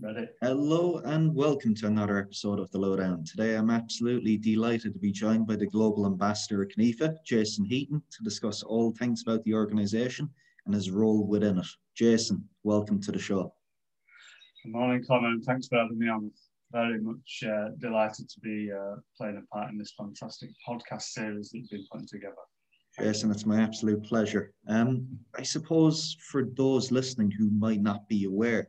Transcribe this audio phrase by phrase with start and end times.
[0.00, 0.28] Ready.
[0.40, 3.24] Hello and welcome to another episode of The Lowdown.
[3.24, 8.00] Today I'm absolutely delighted to be joined by the Global Ambassador of CONIFA, Jason Heaton,
[8.12, 10.30] to discuss all things about the organisation
[10.66, 11.66] and his role within it.
[11.96, 13.52] Jason, welcome to the show.
[14.62, 16.30] Good morning, Connor, and thanks for having me on.
[16.70, 21.50] Very much uh, delighted to be uh, playing a part in this fantastic podcast series
[21.50, 22.36] that you've been putting together.
[23.00, 24.52] Jason, it's my absolute pleasure.
[24.68, 28.68] Um, I suppose for those listening who might not be aware,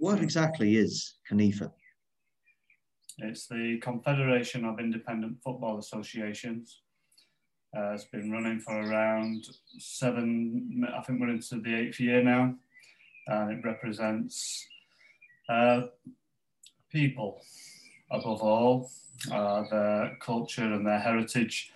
[0.00, 1.70] what exactly is CONIFA?
[3.18, 6.80] It's the Confederation of Independent Football Associations.
[7.76, 9.44] Uh, it's been running for around
[9.78, 12.54] seven, I think we're into the eighth year now,
[13.26, 14.66] and it represents
[15.50, 15.82] uh,
[16.90, 17.42] people
[18.10, 18.90] above all,
[19.30, 21.72] uh, their culture and their heritage,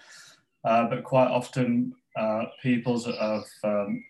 [0.64, 4.02] uh, but quite often uh, peoples have um,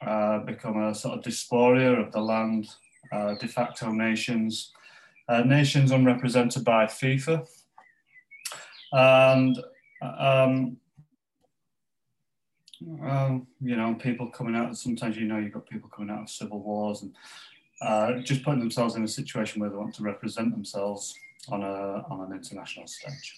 [0.00, 2.68] uh, become a sort of diaspora of the land,
[3.12, 4.72] uh, de facto nations,
[5.28, 7.46] uh, nations unrepresented by FIFA.
[8.92, 9.58] And,
[10.02, 10.76] um,
[13.02, 16.30] um, you know, people coming out, sometimes you know you've got people coming out of
[16.30, 17.12] civil wars and
[17.82, 21.14] uh, just putting themselves in a situation where they want to represent themselves
[21.48, 23.36] on, a, on an international stage.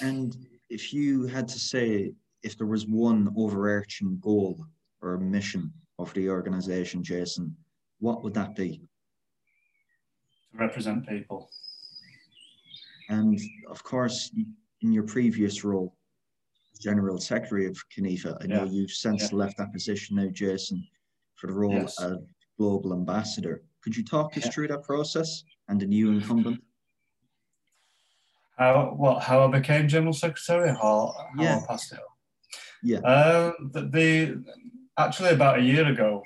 [0.00, 0.36] And
[0.68, 4.66] if you had to say, if there was one overarching goal
[5.02, 7.56] or mission of the organization, Jason,
[7.98, 8.82] what would that be?
[10.52, 11.50] To represent people.
[13.08, 14.30] And of course,
[14.80, 15.94] in your previous role,
[16.80, 18.70] General Secretary of CONIFA, I know yeah.
[18.70, 19.38] you've since yeah.
[19.38, 20.86] left that position now, Jason,
[21.36, 21.98] for the role yes.
[22.00, 22.24] of
[22.58, 23.62] Global Ambassador.
[23.82, 24.50] Could you talk us yeah.
[24.50, 26.60] through that process and the new incumbent?
[28.56, 29.22] How what?
[29.22, 30.70] How I became General Secretary?
[30.70, 31.58] How, how yeah.
[31.58, 31.98] I passed it?
[32.82, 32.98] Yeah.
[32.98, 34.44] Uh, the, the
[34.98, 36.22] actually about a year ago,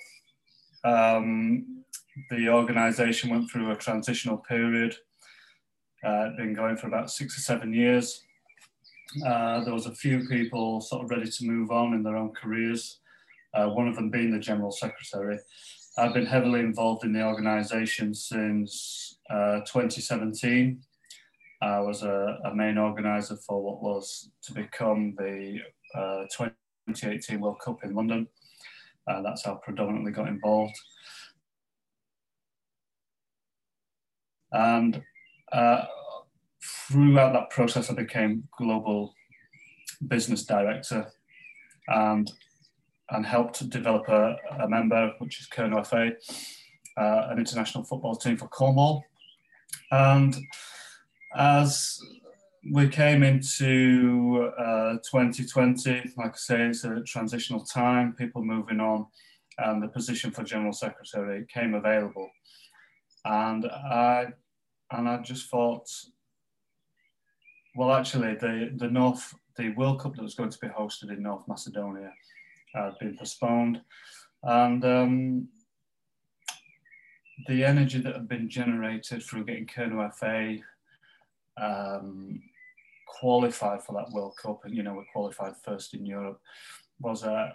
[0.84, 1.84] um,
[2.31, 4.95] the organisation went through a transitional period.
[6.05, 8.22] Uh, been going for about six or seven years.
[9.27, 12.32] Uh, there was a few people sort of ready to move on in their own
[12.32, 13.00] careers.
[13.55, 15.38] Uh, one of them being the general secretary.
[15.99, 20.82] I've been heavily involved in the organisation since uh, 2017.
[21.62, 25.60] I was a, a main organiser for what was to become the
[25.94, 28.28] uh, 2018 World Cup in London.
[29.09, 30.75] Uh, that's how predominantly got involved.
[34.53, 35.03] And
[35.53, 35.84] uh,
[36.89, 39.15] throughout that process, I became global
[40.06, 41.06] business director
[41.89, 42.31] and
[43.11, 46.11] and helped develop a, a member, which is Kernow FA,
[47.00, 49.05] uh, an international football team for Cornwall.
[49.93, 50.37] And
[51.37, 52.00] as
[52.71, 59.06] we came into uh, 2020, like I say, it's a transitional time, people moving on,
[59.59, 62.31] and the position for General Secretary came available.
[63.25, 64.26] And I,
[64.91, 65.88] and I just thought,
[67.75, 71.22] well, actually, the, the North, the World Cup that was going to be hosted in
[71.22, 72.12] North Macedonia
[72.75, 73.81] had been postponed.
[74.43, 75.49] And um,
[77.47, 80.59] the energy that had been generated through getting Kernow FA
[81.59, 82.41] um,
[83.06, 86.41] qualified for that World Cup, and you know we qualified first in Europe,
[87.00, 87.53] was a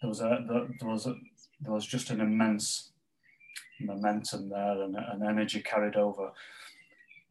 [0.00, 0.44] there was a
[0.80, 1.14] there was a,
[1.60, 2.92] there was just an immense
[3.80, 6.30] momentum there and, and energy carried over.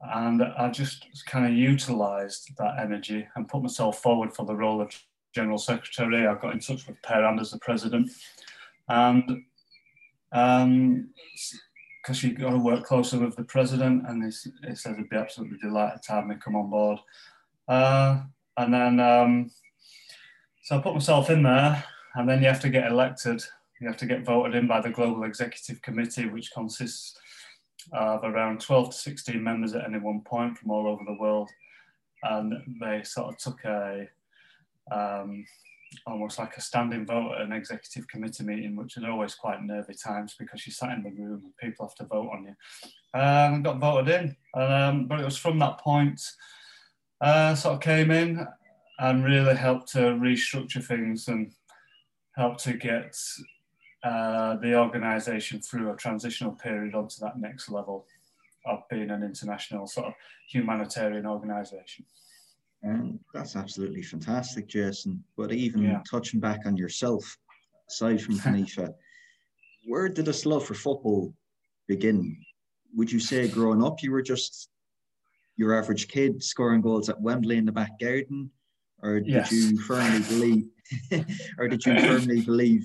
[0.02, 4.82] And I just kind of utilized that energy and put myself forward for the role
[4.82, 4.92] of
[5.34, 6.26] General Secretary.
[6.26, 8.10] I got in touch with Per Anders, the president,
[8.90, 9.44] and
[10.32, 11.10] um,
[12.02, 15.18] because you've got to work closer with the president, and he, he said he'd be
[15.18, 17.00] absolutely delighted to have me come on board.
[17.68, 18.22] Uh,
[18.58, 19.52] and then, um,
[20.64, 21.84] so I put myself in there,
[22.16, 23.44] and then you have to get elected.
[23.80, 27.18] You have to get voted in by the Global Executive Committee, which consists
[27.94, 31.50] of around 12 to 16 members at any one point from all over the world.
[32.24, 34.08] And they sort of took a,
[34.92, 35.44] um,
[36.06, 39.94] almost like a standing vote at an executive committee meeting, which is always quite nervy
[39.94, 43.20] times because you sat in the room and people have to vote on you.
[43.20, 46.22] Um, got voted in, um, but it was from that point
[47.22, 48.46] uh, sort of came in
[49.00, 51.54] and really helped to restructure things and
[52.36, 53.16] helped to get
[54.04, 58.06] uh, the organisation through a transitional period onto that next level
[58.66, 60.14] of being an international sort of
[60.50, 62.06] humanitarian organisation.
[62.84, 65.24] Um, that's absolutely fantastic, Jason.
[65.38, 66.02] But even yeah.
[66.10, 67.38] touching back on yourself,
[67.90, 68.94] aside from CONIFA,
[69.88, 71.34] where did this love for football
[71.88, 72.38] begin?
[72.96, 74.70] Would you say growing up you were just
[75.62, 78.50] your average kid scoring goals at Wembley in the back garden,
[79.04, 79.52] or did yes.
[79.52, 80.66] you firmly believe,
[81.60, 82.84] or did you firmly believe?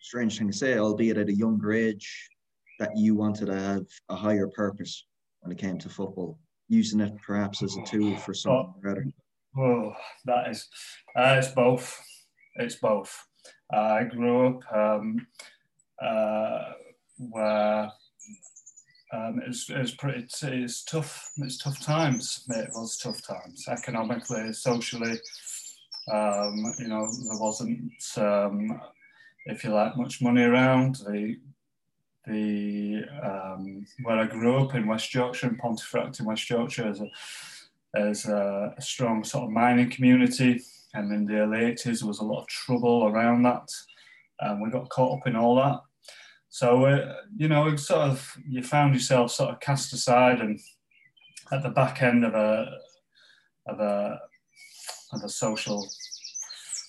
[0.00, 2.28] Strange thing to say, albeit at a younger age,
[2.80, 5.06] that you wanted to have a higher purpose
[5.42, 6.36] when it came to football,
[6.68, 9.06] using it perhaps as a tool for something oh, better?
[9.56, 9.92] Oh,
[10.24, 10.66] that is,
[11.14, 11.96] uh, it's both.
[12.56, 13.16] It's both.
[13.72, 15.28] I grew up um,
[16.02, 16.72] uh,
[17.18, 17.92] where
[19.12, 21.32] um, it's, it's pretty it's, tough.
[21.38, 22.44] It's tough times.
[22.48, 25.18] It was tough times economically, socially.
[26.12, 28.80] Um, you know, there wasn't, um,
[29.46, 30.96] if you like, much money around.
[31.06, 31.36] The
[32.26, 37.00] the um, where I grew up in West Yorkshire, in Pontefract in West Yorkshire, as
[37.00, 37.10] a,
[37.98, 40.62] as a, a strong sort of mining community.
[40.94, 43.68] And in the early 80s, there was a lot of trouble around that.
[44.40, 45.80] And we got caught up in all that.
[46.50, 50.58] So, uh, you know, sort of, you found yourself sort of cast aside and
[51.52, 52.72] at the back end of a,
[53.68, 54.20] of a,
[55.12, 55.88] of a social,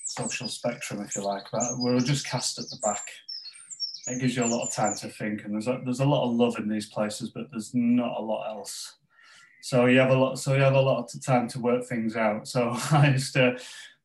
[0.05, 1.45] social spectrum, if you like.
[1.53, 3.07] We were just cast at the back.
[4.07, 6.27] It gives you a lot of time to think, and there's a, there's a lot
[6.27, 8.95] of love in these places, but there's not a lot else.
[9.61, 10.39] So you have a lot.
[10.39, 12.47] So you have a lot of time to work things out.
[12.47, 13.59] So I used to,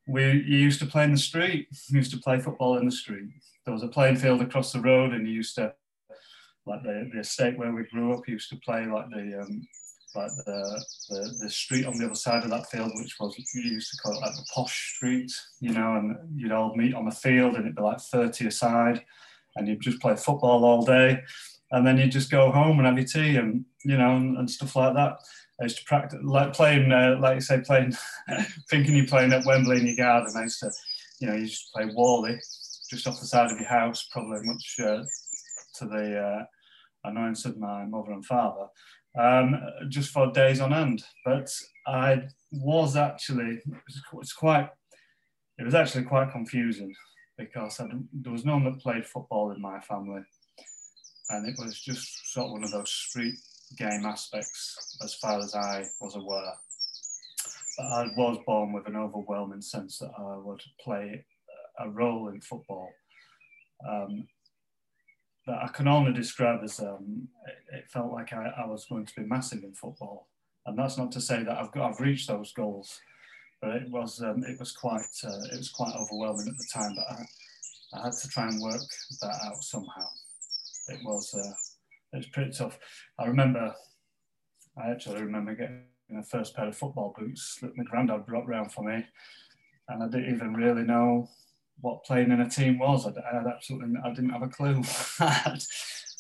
[0.07, 1.69] we you used to play in the street.
[1.91, 3.31] We used to play football in the street
[3.67, 5.75] there was a playing field across the road, and you used to,
[6.65, 9.67] like the, the estate where we grew up, used to play like the um,
[10.15, 13.63] like the, the, the street on the other side of that field, which was you
[13.63, 15.31] used to call it like the posh street,
[15.61, 19.05] you know, and you'd all meet on the field, and it'd be like thirty aside,
[19.57, 21.21] and you'd just play football all day,
[21.73, 24.51] and then you'd just go home and have your tea, and you know, and, and
[24.51, 25.19] stuff like that.
[25.61, 27.97] I used to practice, like playing, uh, like you say, playing,
[28.71, 30.35] thinking you're playing at Wembley in your garden.
[30.37, 30.71] I used to,
[31.19, 32.39] you know, you just play Whalley,
[32.91, 35.03] just off the side of your house, probably much uh,
[35.77, 36.45] to the uh,
[37.05, 38.67] annoyance of my mother and father,
[39.19, 41.05] um, just for days on end.
[41.25, 41.51] But
[41.87, 42.23] I
[42.53, 43.61] was actually,
[44.15, 44.69] it's quite,
[45.59, 46.95] it was actually quite confusing
[47.39, 47.81] because
[48.13, 50.23] there was no one that played football in my family.
[51.29, 53.35] And it was just sort of one of those street
[53.77, 56.55] game aspects as far as I was aware.
[57.77, 61.27] But I was born with an overwhelming sense that I would play
[61.79, 62.91] a role in football
[63.87, 64.27] um,
[65.47, 69.07] that I can only describe as um, it, it, felt like I, I, was going
[69.07, 70.29] to be massive in football,
[70.67, 72.99] and that's not to say that I've got I've reached those goals,
[73.61, 76.95] but it was um, it was quite uh, it was quite overwhelming at the time.
[76.97, 78.81] But I, I had to try and work
[79.21, 80.09] that out somehow.
[80.89, 81.55] It was uh,
[82.13, 82.79] it was pretty tough.
[83.19, 83.75] I remember
[84.77, 88.73] I actually remember getting the first pair of football boots that my granddad brought round
[88.73, 89.05] for me,
[89.89, 91.29] and I didn't even really know
[91.81, 93.07] what playing in a team was.
[93.07, 94.83] I, I had absolutely, I didn't have a clue.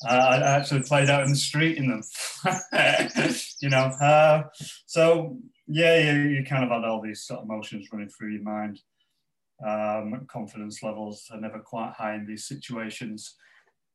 [0.05, 2.03] I actually played out in the street in them,
[3.61, 3.87] you know.
[4.01, 4.43] Uh,
[4.87, 8.43] so yeah, you, you kind of had all these sort of emotions running through your
[8.43, 8.81] mind.
[9.67, 13.37] Um, confidence levels are never quite high in these situations,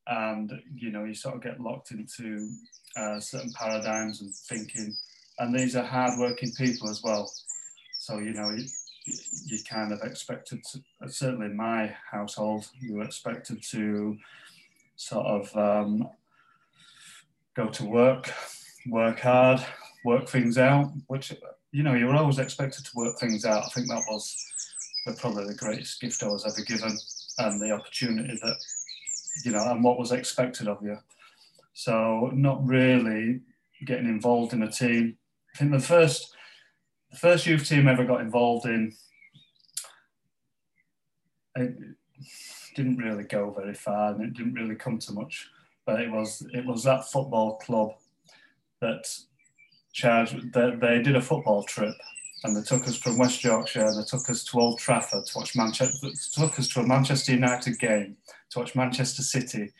[0.08, 2.50] and you know you sort of get locked into
[2.98, 4.96] uh, certain paradigms and thinking.
[5.38, 7.32] And these are hard-working people as well.
[8.00, 8.56] So you know
[9.06, 14.18] you kind of expected to, certainly in my household, you were expected to
[14.96, 16.08] sort of um,
[17.56, 18.32] go to work,
[18.88, 19.60] work hard,
[20.06, 21.34] work things out, which,
[21.72, 23.64] you know, you were always expected to work things out.
[23.66, 24.36] I think that was
[25.06, 26.98] the, probably the greatest gift I was ever given
[27.40, 28.58] and the opportunity that,
[29.44, 30.98] you know, and what was expected of you.
[31.74, 33.42] So not really
[33.86, 35.18] getting involved in a team.
[35.56, 36.36] I think the first
[37.12, 38.94] the first youth team ever got involved in,
[41.56, 41.76] it
[42.76, 45.50] didn't really go very far and it didn't really come to much.
[45.86, 47.92] But it was it was that football club
[48.80, 49.06] that
[49.94, 51.96] charged that they, they did a football trip
[52.44, 53.94] and they took us from West Yorkshire.
[53.94, 56.08] They took us to Old Trafford to watch Manchester.
[56.34, 58.18] Took us to a Manchester United game
[58.52, 59.74] to watch Manchester City,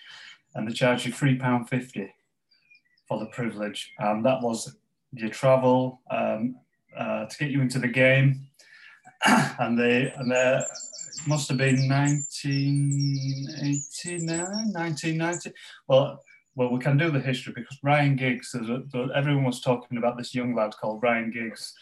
[0.54, 2.14] and they charged you three pound fifty
[3.08, 3.92] for the privilege.
[4.00, 4.76] And that was
[5.14, 6.56] your travel, um,
[6.98, 8.48] uh, to get you into the game.
[9.26, 10.62] and they and they
[11.28, 15.52] must have been 1989, 1990.
[15.88, 16.24] Well,
[16.56, 18.84] well, we can do the history because Ryan Giggs, a,
[19.16, 21.74] everyone was talking about this young lad called Ryan Giggs.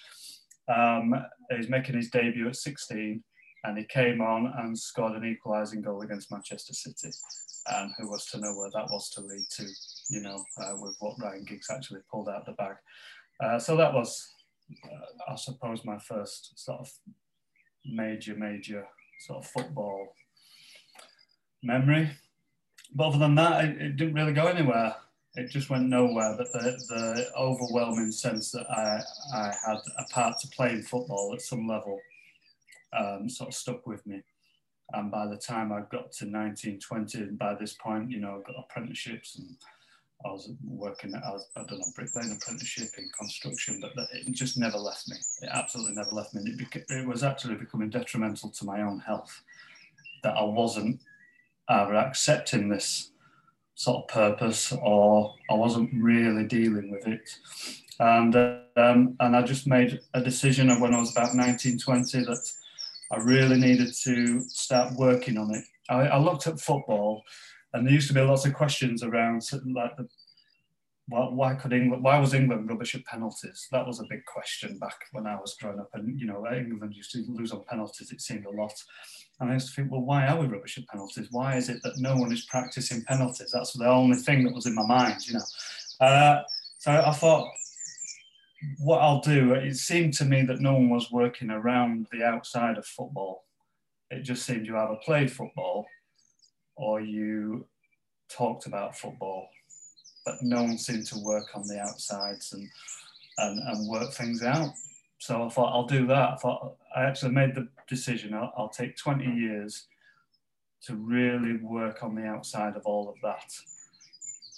[0.68, 1.16] Um,
[1.50, 3.24] he's making his debut at 16
[3.64, 7.10] and he came on and scored an equalising goal against Manchester City.
[7.72, 9.64] And who was to know where that was to lead to,
[10.10, 12.76] you know, uh, with what Ryan Giggs actually pulled out the bag.
[13.44, 14.28] Uh, so that was
[15.28, 16.92] I suppose my first sort of
[17.86, 18.88] major, major
[19.22, 20.16] sort of football
[21.62, 22.10] memory.
[22.94, 24.96] But other than that, it, it didn't really go anywhere.
[25.36, 26.36] It just went nowhere.
[26.38, 29.02] But the, the overwhelming sense that I,
[29.36, 32.00] I had a part to play in football at some level
[32.98, 34.24] um, sort of stuck with me.
[34.92, 38.52] And by the time I got to 1920, and by this point, you know, I
[38.52, 39.56] got apprenticeships and
[40.26, 44.58] I was working, I, was, I don't know, bricklaying apprenticeship in construction, but it just
[44.58, 45.16] never left me.
[45.42, 46.42] It absolutely never left me.
[46.46, 49.42] It, it was actually becoming detrimental to my own health
[50.24, 51.00] that I wasn't
[51.70, 53.12] either accepting this
[53.76, 57.38] sort of purpose or I wasn't really dealing with it.
[58.02, 62.52] And, um, and I just made a decision when I was about 19, 20 that
[63.12, 65.64] I really needed to start working on it.
[65.88, 67.24] I, I looked at football
[67.74, 70.08] and there used to be lots of questions around like the
[71.08, 73.68] why, why could England why was England rubbish at penalties?
[73.72, 76.94] That was a big question back when I was growing up and you know England
[76.96, 78.74] used to lose on penalties it seemed a lot.
[79.40, 81.30] And I used to think, well, why are we rubbish at penalties?
[81.32, 83.52] Why is it that no one is practicing penalties?
[83.54, 86.06] That's the only thing that was in my mind, you know.
[86.06, 86.42] Uh,
[86.80, 87.50] so I thought,
[88.80, 92.78] what I'll do, it seemed to me that no one was working around the outside
[92.78, 93.46] of football.
[94.12, 95.88] It just seemed you either played football
[96.80, 97.66] or you
[98.30, 99.50] talked about football,
[100.26, 102.68] but no one seemed to work on the outsides and,
[103.38, 104.74] and, and work things out.
[105.18, 106.30] So I thought I'll do that.
[106.32, 108.34] I thought I actually made the decision.
[108.34, 109.88] I'll, I'll take 20 years
[110.84, 113.52] to really work on the outside of all of that,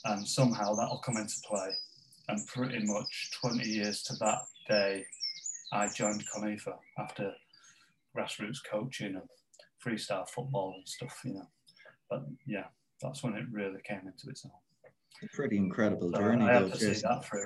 [0.05, 1.71] and somehow that'll come into play.
[2.27, 5.05] And pretty much 20 years to that day,
[5.73, 7.33] I joined CONIFA after
[8.15, 9.27] grassroots coaching and
[9.83, 11.47] freestyle football and stuff, you know
[12.11, 12.65] but yeah,
[13.01, 14.51] that's when it really came into its own.
[15.33, 16.45] Pretty incredible journey.
[16.45, 17.45] I have to see that through.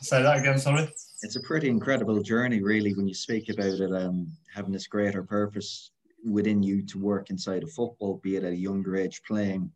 [0.00, 0.88] Say that again, sorry.
[1.22, 5.22] It's a pretty incredible journey, really, when you speak about it, um, having this greater
[5.22, 5.90] purpose
[6.24, 9.70] within you to work inside of football, be it at a younger age playing.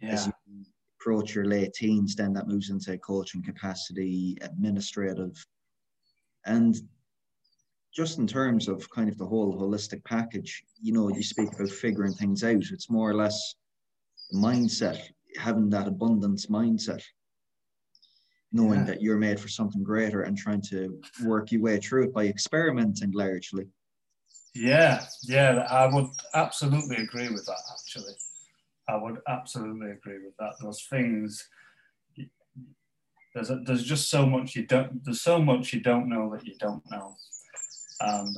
[0.00, 0.10] Yeah.
[0.10, 0.64] As you
[0.98, 5.46] approach your late teens, then that moves into coaching capacity, administrative.
[6.46, 6.76] And
[7.94, 11.70] just in terms of kind of the whole holistic package, you know, you speak about
[11.70, 12.64] figuring things out.
[12.72, 13.54] It's more or less
[14.34, 15.00] mindset,
[15.38, 17.02] having that abundance mindset,
[18.52, 18.86] knowing yeah.
[18.86, 22.26] that you're made for something greater and trying to work your way through it by
[22.26, 23.66] experimenting largely.
[24.56, 27.60] Yeah, yeah, I would absolutely agree with that.
[27.72, 28.14] Actually,
[28.88, 30.54] I would absolutely agree with that.
[30.60, 31.48] Those things,
[33.34, 35.04] there's a, there's just so much you don't.
[35.04, 37.16] There's so much you don't know that you don't know
[38.00, 38.36] and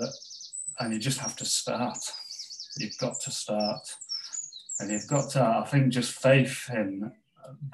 [0.79, 1.99] and you just have to start.
[2.79, 3.89] You've got to start,
[4.79, 5.43] and you've got to.
[5.43, 7.13] I think just faith in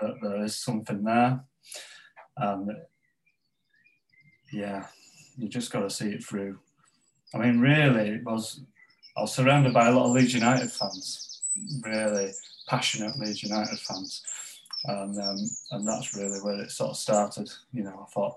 [0.01, 1.45] that there is something there,
[2.37, 2.71] and
[4.53, 4.87] yeah,
[5.37, 6.59] you just got to see it through.
[7.35, 8.61] I mean, really, it was.
[9.17, 11.43] I was surrounded by a lot of Leeds United fans,
[11.83, 12.33] really
[12.69, 14.23] passionate Leeds United fans,
[14.85, 15.39] and um,
[15.73, 17.51] and that's really where it sort of started.
[17.73, 18.37] You know, I thought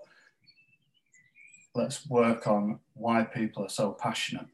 [1.75, 4.47] let's work on why people are so passionate.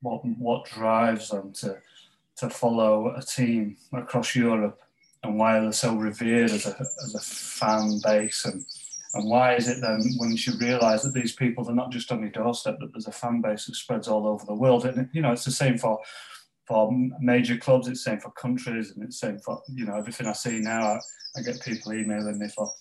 [0.00, 1.78] What what drives them to
[2.36, 4.80] to follow a team across Europe,
[5.24, 8.64] and why they're so revered as a as a fan base, and
[9.14, 12.20] and why is it then when you realise that these people are not just on
[12.20, 15.20] your doorstep, that there's a fan base that spreads all over the world, and you
[15.20, 15.98] know it's the same for
[16.66, 19.96] for major clubs, it's the same for countries, and it's the same for you know
[19.96, 20.82] everything I see now.
[20.82, 21.00] I,
[21.36, 22.72] I get people emailing me for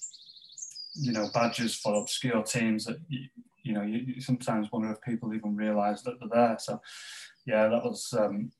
[0.99, 3.27] you know badges for obscure teams that you,
[3.63, 6.57] you know you, you sometimes wonder if people even realise that they're there.
[6.59, 6.81] So
[7.45, 8.51] yeah, that was um,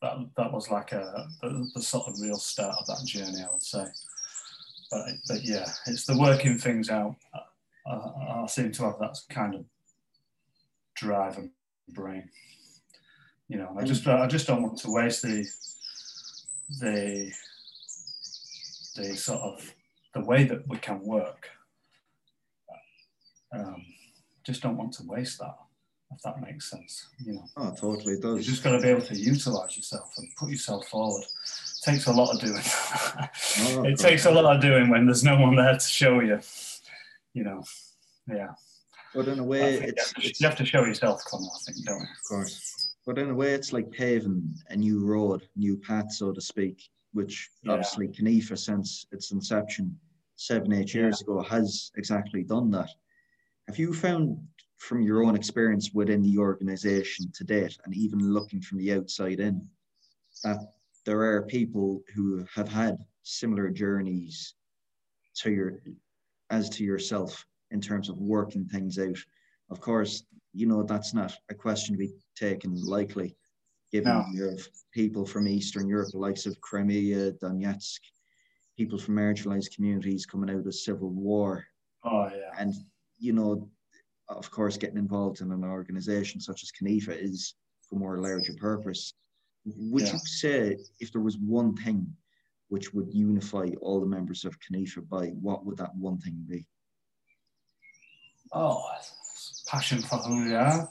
[0.00, 3.52] that that was like a the, the, sort of real start of that journey, I
[3.52, 3.84] would say.
[4.90, 7.16] But but yeah, it's the working things out.
[7.34, 9.64] I, I, I seem to have that kind of
[10.94, 11.50] drive and
[11.88, 12.28] brain.
[13.48, 15.46] You know, I just I just don't want to waste the
[16.80, 17.32] the
[18.96, 19.74] the sort of
[20.14, 21.48] the way that we can work
[23.52, 23.84] um,
[24.44, 25.56] just don't want to waste that,
[26.12, 27.08] if that makes sense.
[27.24, 27.44] You know.
[27.56, 28.38] Oh, totally does.
[28.38, 31.22] You just got to be able to utilize yourself and put yourself forward.
[31.22, 32.62] It takes a lot of doing.
[32.64, 36.40] oh, it takes a lot of doing when there's no one there to show you.
[37.34, 37.64] You know,
[38.28, 38.52] yeah.
[39.14, 41.58] But in a way, it's, you, have to, you have to show yourself, Conor, I
[41.66, 42.04] think, don't you?
[42.04, 42.94] Of course.
[43.04, 46.88] But in a way, it's like paving a new road, new path, so to speak,
[47.12, 47.72] which yeah.
[47.72, 49.98] obviously CONIFA, since its inception
[50.36, 51.34] seven, eight years yeah.
[51.34, 52.88] ago, has exactly done that.
[53.68, 54.38] Have you found
[54.78, 59.38] from your own experience within the organization to date, and even looking from the outside
[59.38, 59.68] in,
[60.42, 60.58] that
[61.06, 64.54] there are people who have had similar journeys
[65.36, 65.78] to your
[66.50, 69.16] as to yourself in terms of working things out?
[69.70, 73.36] Of course, you know that's not a question to be taken lightly,
[73.92, 74.24] given no.
[74.32, 78.00] you have people from Eastern Europe, the likes of Crimea, Donetsk,
[78.76, 81.64] people from marginalized communities coming out of civil war.
[82.04, 82.50] Oh yeah.
[82.58, 82.74] And
[83.22, 83.68] you know,
[84.28, 87.54] of course, getting involved in an organization such as CONIFA is
[87.88, 89.14] for more larger purpose.
[89.64, 90.12] Would yeah.
[90.14, 92.06] you say if there was one thing
[92.68, 96.66] which would unify all the members of CONIFA by, what would that one thing be?
[98.52, 98.82] Oh,
[99.68, 100.88] passion for who we are.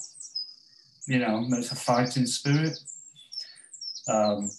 [1.08, 2.78] You know, it's a fighting spirit.
[4.08, 4.50] Um,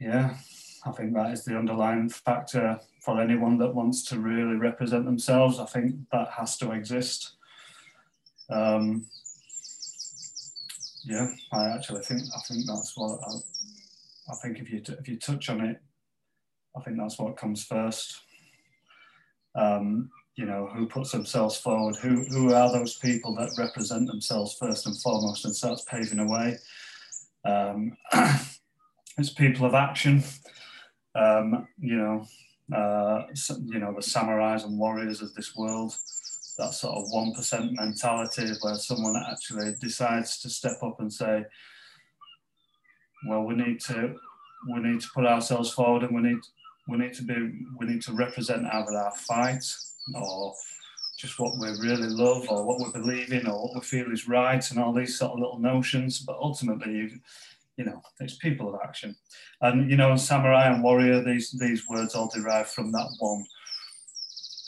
[0.00, 0.36] yeah,
[0.84, 5.58] I think that is the underlying factor for anyone that wants to really represent themselves.
[5.58, 7.36] I think that has to exist.
[8.50, 9.06] Um,
[11.06, 15.16] yeah, I actually think I think that's what I, I think if you if you
[15.16, 15.80] touch on it,
[16.76, 18.20] I think that's what comes first.
[19.54, 21.96] Um, you know, who puts themselves forward?
[21.96, 26.26] Who who are those people that represent themselves first and foremost and starts paving a
[26.26, 26.58] way?
[27.42, 27.96] Um,
[29.16, 30.24] it's people of action.
[31.14, 32.26] Um, you know,
[32.74, 33.22] uh,
[33.64, 35.96] you know the samurais and warriors of this world.
[36.58, 41.44] That sort of one percent mentality where someone actually decides to step up and say,
[43.28, 44.16] well, we need to
[44.72, 46.40] we need to put ourselves forward, and we need
[46.88, 49.64] we need to be we need to represent either our fight
[50.14, 50.54] or
[51.18, 54.28] just what we really love or what we believe in or what we feel is
[54.28, 56.20] right and all these sort of little notions.
[56.20, 57.10] But ultimately, you
[57.78, 59.16] you know, it's people of action,
[59.62, 61.22] and you know, samurai and warrior.
[61.22, 63.46] These these words all derive from that one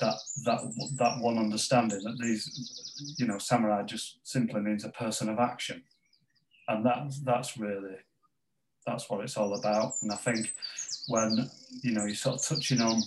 [0.01, 0.15] that
[0.45, 0.61] that
[0.97, 5.83] that one understanding that these you know samurai just simply means a person of action
[6.71, 7.97] and that that's really
[8.87, 9.93] that's what it's all about.
[10.03, 10.55] And I think
[11.09, 11.51] when
[11.83, 13.03] you know you're sort of touching on,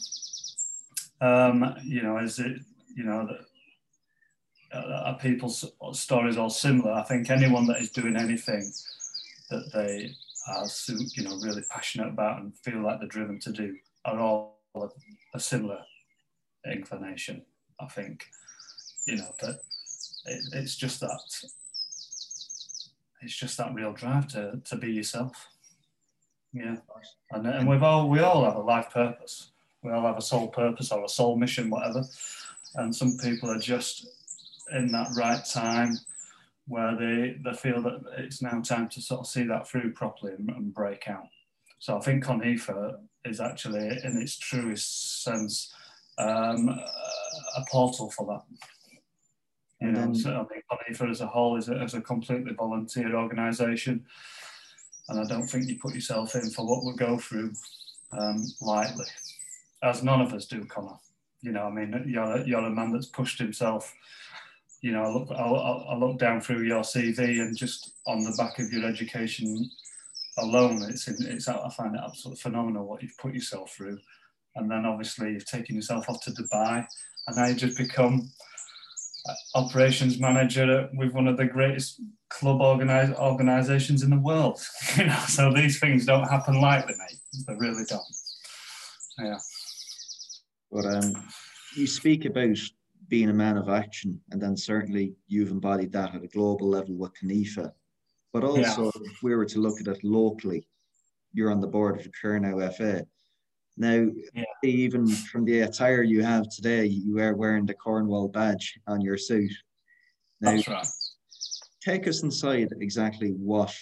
[1.21, 2.57] um, you know, is it
[2.95, 3.27] you know
[4.71, 6.91] that uh, are people's stories all similar?
[6.91, 8.71] I think anyone that is doing anything
[9.49, 10.15] that they
[10.47, 10.65] are
[11.15, 14.59] you know really passionate about and feel like they're driven to do are all
[15.33, 15.79] a, similar
[16.69, 17.43] inclination.
[17.79, 18.25] I think
[19.07, 19.59] you know that
[20.25, 21.19] it, it's just that
[23.21, 25.47] it's just that real drive to, to be yourself.
[26.51, 26.77] Yeah,
[27.31, 29.51] and, and we've all we all have a life purpose.
[29.81, 32.03] We all have a soul purpose or a soul mission, whatever.
[32.75, 34.07] And some people are just
[34.71, 35.97] in that right time
[36.67, 40.33] where they they feel that it's now time to sort of see that through properly
[40.33, 41.27] and, and break out.
[41.79, 45.73] So I think CONIFA is actually, in its truest sense,
[46.17, 48.43] um, a portal for that.
[49.85, 53.15] You know, so I think CONIFA as a whole is a, is a completely volunteer
[53.15, 54.05] organisation
[55.09, 57.53] and I don't think you put yourself in for what we'll go through
[58.11, 59.05] um, lightly,
[59.81, 60.97] as none of us do, Connor.
[61.41, 63.93] You know, I mean, you're you're a man that's pushed himself.
[64.83, 65.43] You know, I look I,
[65.93, 69.69] I look down through your CV and just on the back of your education
[70.37, 73.97] alone, it's it's I find it absolutely phenomenal what you've put yourself through,
[74.55, 76.85] and then obviously you've taken yourself off to Dubai,
[77.27, 78.29] and now you just become
[79.55, 84.59] operations manager with one of the greatest club organize, organizations in the world.
[84.97, 87.19] you know, so these things don't happen lightly, mate.
[87.47, 88.01] They really don't.
[89.17, 89.39] Yeah.
[90.71, 91.29] But um,
[91.75, 92.57] you speak about
[93.13, 96.95] being a man of action, and then certainly you've embodied that at a global level
[96.95, 97.71] with CONIFA.
[98.33, 99.01] But also, yeah.
[99.03, 100.67] if we were to look at it locally,
[101.31, 103.05] you're on the board of the Kernow FA.
[103.77, 104.45] Now, yeah.
[104.63, 109.17] even from the attire you have today, you are wearing the Cornwall badge on your
[109.17, 109.53] suit.
[110.41, 110.87] Now, That's right.
[111.83, 113.75] Take us inside exactly what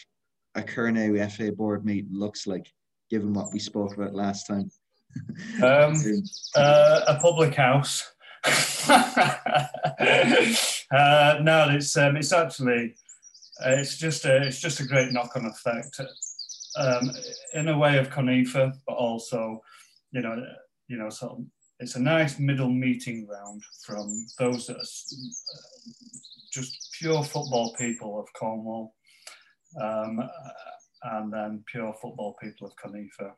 [0.55, 2.69] a Kernow FA board meeting looks like,
[3.09, 4.69] given what we spoke about last time.
[5.63, 5.93] Um,
[6.57, 8.11] uh, a public house.
[10.91, 12.95] uh, no, it's um, it's actually
[13.65, 15.99] it's just a it's just a great knock-on effect.
[16.77, 17.11] Um,
[17.53, 19.61] in a way of CONIFA, but also
[20.11, 20.45] you know,
[20.87, 21.45] you know, sort of,
[21.79, 24.91] it's a nice middle meeting ground from those that are
[26.51, 28.93] just pure football people of Cornwall,
[29.81, 30.21] um,
[31.03, 33.31] and then pure football people of CONIFA.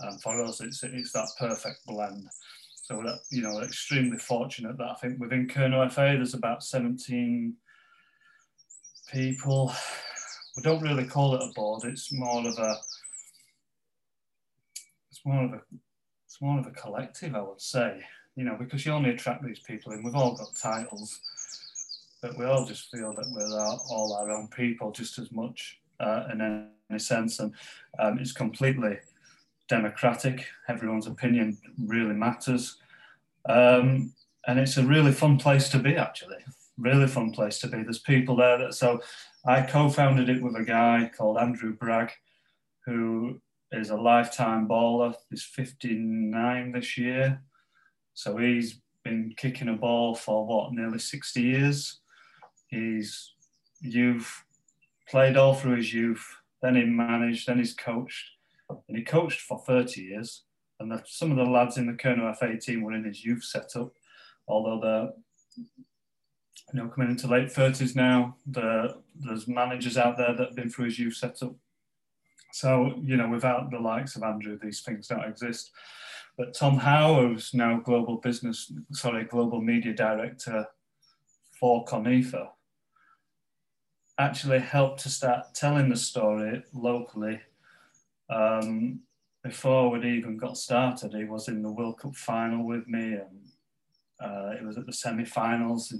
[0.00, 2.26] And for us, it's it's that perfect blend.
[2.88, 7.52] So we're, you know, extremely fortunate that I think within Kernow FA there's about 17
[9.12, 9.74] people.
[10.56, 11.84] We don't really call it a board.
[11.84, 12.76] It's more of a
[15.10, 15.60] it's more of a
[16.24, 18.00] it's more of a collective, I would say,
[18.36, 21.20] you know, because you only attract these people and we've all got titles,
[22.22, 23.54] but we all just feel that we're
[23.90, 27.38] all our own people just as much uh, in any sense.
[27.38, 27.52] And
[27.98, 28.96] um, it's completely
[29.68, 30.46] democratic.
[30.68, 32.76] Everyone's opinion really matters.
[33.48, 34.12] Um,
[34.46, 36.38] and it's a really fun place to be, actually.
[36.76, 37.82] Really fun place to be.
[37.82, 39.00] There's people there that, so
[39.46, 42.10] I co founded it with a guy called Andrew Bragg,
[42.86, 43.40] who
[43.72, 45.14] is a lifetime baller.
[45.30, 47.42] He's 59 this year.
[48.14, 52.00] So he's been kicking a ball for what, nearly 60 years.
[52.68, 53.34] He's
[53.80, 54.44] youth,
[55.08, 56.26] played all through his youth,
[56.62, 58.24] then he managed, then he's coached.
[58.70, 60.42] And he coached for 30 years.
[60.80, 63.42] And the, some of the lads in the Kernow FA team were in his youth
[63.44, 63.92] setup,
[64.46, 65.64] although they're
[66.72, 68.36] you know coming into late 30s now.
[68.46, 71.54] The, there's managers out there that have been through his youth setup.
[72.52, 75.70] So you know, without the likes of Andrew, these things don't exist.
[76.36, 80.66] But Tom Howe, who's now global business, sorry, global media director
[81.58, 82.50] for Conifa,
[84.18, 87.40] actually helped to start telling the story locally
[88.30, 89.00] um,
[89.42, 91.14] before we'd even got started.
[91.14, 93.46] He was in the World Cup final with me, and
[94.20, 95.92] uh, it was at the semi-finals.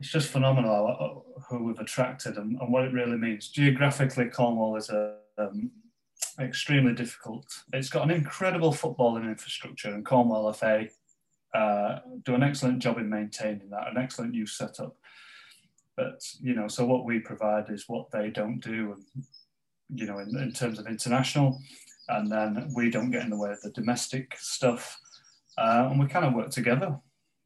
[0.00, 3.48] It's just phenomenal who we've attracted and, and, what it really means.
[3.48, 5.70] Geographically, Cornwall is a um,
[6.38, 7.46] extremely difficult.
[7.72, 10.86] It's got an incredible footballing infrastructure, and Cornwall FA
[11.54, 14.96] uh, do an excellent job in maintaining that, an excellent youth setup.
[15.96, 19.24] But you know, so what we provide is what they don't do, and
[19.94, 21.60] you know, in, in terms of international,
[22.08, 24.98] and then we don't get in the way of the domestic stuff,
[25.56, 26.98] uh, and we kind of work together.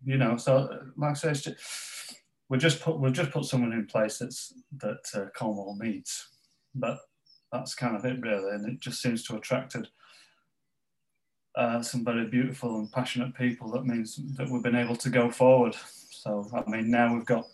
[0.04, 2.16] You know, so like I say, just,
[2.48, 6.28] we just put we'll just put someone in place that's that uh, Cornwall needs,
[6.74, 6.98] but
[7.52, 9.88] that's kind of it really, and it just seems to attracted
[11.54, 13.70] uh, some very beautiful and passionate people.
[13.70, 15.76] That means that we've been able to go forward.
[16.10, 17.46] So I mean, now we've got.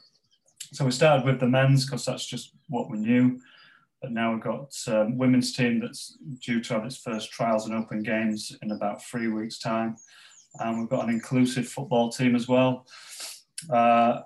[0.73, 3.41] So we started with the men's because that's just what we knew,
[4.01, 7.75] but now we've got um, women's team that's due to have its first trials and
[7.75, 9.97] open games in about three weeks' time,
[10.61, 12.87] and we've got an inclusive football team as well.
[13.73, 14.21] Uh,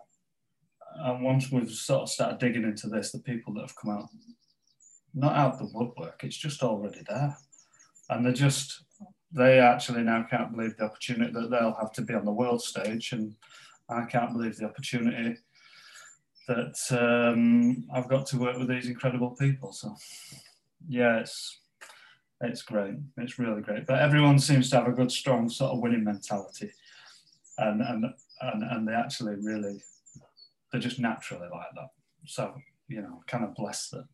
[1.04, 4.08] and once we've sort of started digging into this, the people that have come out
[5.14, 6.22] not out of the woodwork.
[6.24, 7.37] It's just already there,
[8.11, 8.85] and they just
[9.30, 12.62] they actually now can't believe the opportunity that they'll have to be on the world
[12.62, 13.35] stage, and
[13.88, 15.38] I can't believe the opportunity
[16.48, 19.72] that um, I've got to work with these incredible people.
[19.72, 19.94] So,
[20.88, 21.61] yeah, it's
[22.40, 22.96] it's great.
[23.18, 23.87] It's really great.
[23.87, 26.70] But everyone seems to have a good, strong sort of winning mentality,
[27.59, 28.07] and and
[28.40, 29.83] and, and they actually really
[30.70, 31.88] they're just naturally like that.
[32.26, 32.55] So
[32.88, 34.05] you know, kind of blessed that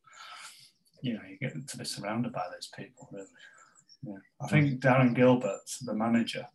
[1.02, 3.26] you know, you get to be surrounded by those people, really.
[4.02, 4.18] Yeah.
[4.40, 6.46] I think Darren Gilbert, the manager,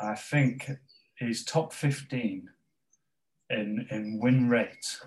[0.00, 0.70] I think
[1.16, 2.48] he's top 15
[3.52, 4.98] in, in win rate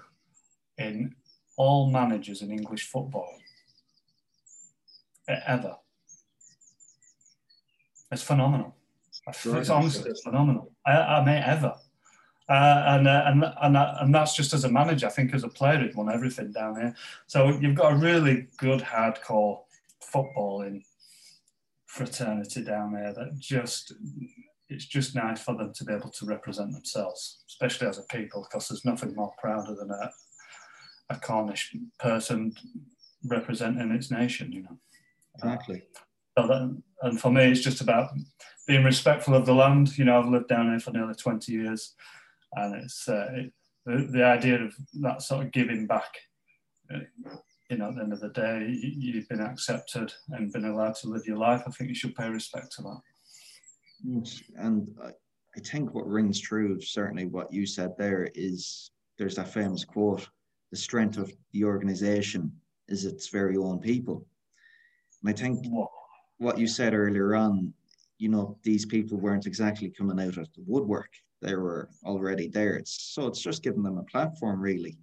[0.77, 1.15] in
[1.57, 3.37] all managers in English football
[5.27, 5.75] ever.
[8.11, 8.75] It's phenomenal.
[9.27, 10.71] It's honestly it's phenomenal.
[10.85, 11.73] I, I mean, ever.
[12.47, 15.07] Uh, and, uh, and and and that's just as a manager.
[15.07, 16.95] I think as a player, he'd won everything down here.
[17.25, 19.61] So you've got a really good hardcore
[20.13, 20.83] footballing
[21.87, 23.93] fraternity down there that just
[24.69, 28.47] it's just nice for them to be able to represent themselves, especially as a people,
[28.49, 30.11] because there's nothing more prouder than a,
[31.09, 32.53] a Cornish person
[33.25, 34.51] representing its nation.
[34.51, 34.77] You know.
[35.35, 35.83] Exactly.
[36.37, 38.09] So that, and for me, it's just about
[38.67, 39.97] being respectful of the land.
[39.97, 41.95] You know, I've lived down here for nearly 20 years
[42.55, 43.53] and it's uh, it,
[43.85, 46.13] the, the idea of that sort of giving back.
[46.93, 46.99] Uh,
[47.69, 51.07] you know, at the end of the day, you've been accepted and been allowed to
[51.07, 51.63] live your life.
[51.65, 53.01] I think you should pay respect to that.
[54.57, 59.83] And I think what rings true, certainly what you said there, is there's that famous
[59.83, 60.27] quote:
[60.71, 62.51] "The strength of the organization
[62.87, 64.25] is its very own people."
[65.21, 65.65] And I think
[66.37, 67.73] what you said earlier on,
[68.17, 71.09] you know, these people weren't exactly coming out of the woodwork
[71.41, 72.75] they were already there.
[72.75, 74.97] It's, so it's just giving them a platform, really.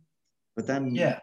[0.57, 1.21] But then, yeah,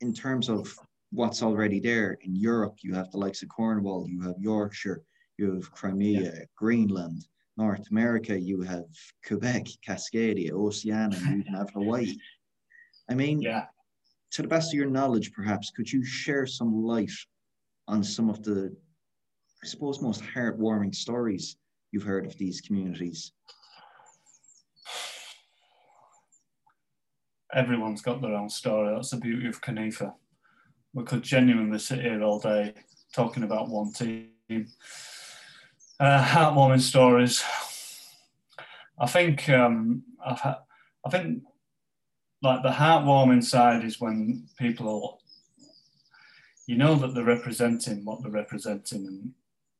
[0.00, 0.74] in terms of
[1.10, 5.02] what's already there in Europe, you have the likes of Cornwall, you have Yorkshire,
[5.42, 6.38] you have Crimea, yeah.
[6.56, 7.24] Greenland,
[7.56, 8.84] North America, you have
[9.26, 12.16] Quebec, Cascadia, Oceania, you have Hawaii.
[13.10, 13.66] I mean, yeah.
[14.32, 17.12] to the best of your knowledge, perhaps, could you share some light
[17.88, 18.74] on some of the,
[19.62, 21.56] I suppose, most heartwarming stories
[21.90, 23.32] you've heard of these communities?
[27.52, 28.94] everyone's got their own story.
[28.94, 30.14] That's the beauty of Conifa.
[30.94, 32.74] We could genuinely sit here all day
[33.14, 34.30] talking about one team.
[36.02, 37.44] Uh, heartwarming stories.
[38.98, 40.56] I think um, I've had,
[41.06, 41.44] I think
[42.42, 45.20] like the heartwarming side is when people,
[46.66, 49.30] you know, that they're representing what they're representing, and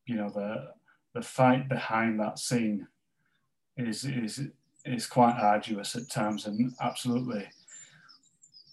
[0.06, 0.68] you know the
[1.12, 2.86] the fight behind that scene
[3.76, 4.42] is is
[4.84, 7.48] is quite arduous at times and absolutely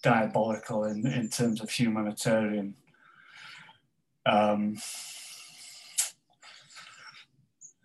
[0.04, 2.76] diabolical in, in terms of humanitarian
[4.28, 4.78] um,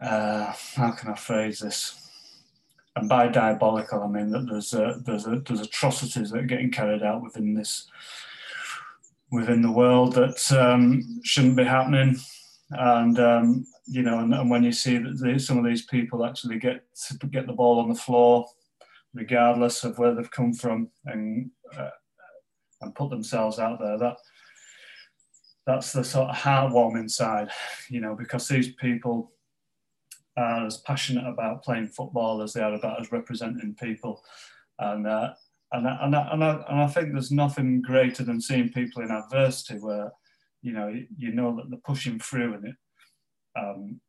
[0.00, 2.00] uh, how can I phrase this?
[2.96, 6.70] And by diabolical, I mean that there's a, there's a, there's atrocities that are getting
[6.70, 7.88] carried out within this
[9.30, 12.16] within the world that um, shouldn't be happening.
[12.70, 16.58] And um, you know, and, and, when you see that some of these people actually
[16.58, 16.84] get
[17.30, 18.46] get the ball on the floor,
[19.12, 21.90] regardless of where they've come from, and uh,
[22.80, 24.16] and put themselves out there, that
[25.66, 27.48] that's the sort of heartwarming side,
[27.88, 29.32] you know, because these people
[30.36, 34.22] are as passionate about playing football as they are about us representing people,
[34.78, 35.32] and uh,
[35.72, 39.78] and and and, I, and I think there's nothing greater than seeing people in adversity
[39.80, 40.12] where
[40.62, 42.74] you know you know that they're pushing through and it
[43.56, 44.00] um,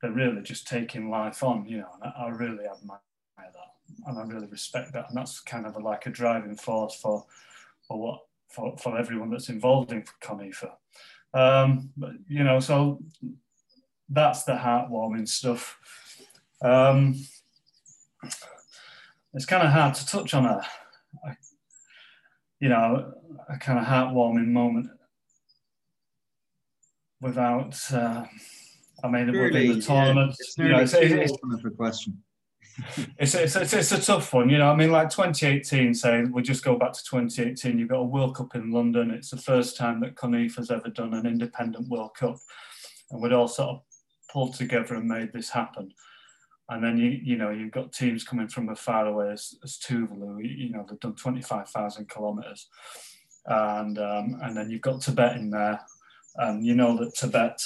[0.00, 2.98] they're really just taking life on you know and I, I really admire
[3.38, 6.94] that and I really respect that and that's kind of a, like a driving force
[6.94, 7.24] for
[7.86, 8.20] for what
[8.50, 10.70] for, for everyone that's involved in CONIFA
[11.34, 13.00] um, but you know so
[14.08, 15.78] that's the heartwarming stuff
[16.62, 17.14] um,
[19.34, 20.66] it's kind of hard to touch on a,
[21.26, 21.36] a
[22.60, 23.12] you know,
[23.48, 24.88] a kind of heartwarming moment
[27.20, 27.78] without.
[27.92, 28.24] Uh,
[29.02, 30.34] I mean, it would be the tournament.
[30.38, 32.22] Yeah, it's, you know, it's, it's, it's, a question.
[33.18, 34.70] it's, it's, it's, it's, a tough one, you know.
[34.70, 37.78] I mean, like 2018, say we just go back to 2018.
[37.78, 39.10] You've got a World Cup in London.
[39.10, 42.36] It's the first time that CONIFA has ever done an independent World Cup,
[43.10, 43.82] and we'd all sort of
[44.34, 45.92] pulled together and made this happen.
[46.68, 49.78] And then you you know you've got teams coming from as far away as, as
[49.78, 50.38] Tuvalu.
[50.42, 52.68] You know they've done twenty five thousand kilometers,
[53.46, 55.80] and um, and then you've got Tibet in there,
[56.36, 57.60] and you know that Tibet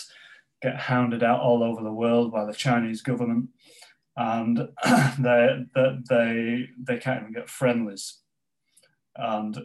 [0.60, 3.48] get hounded out all over the world by the Chinese government,
[4.16, 4.58] and
[5.20, 8.18] they they they they can't even get friendlies,
[9.14, 9.58] and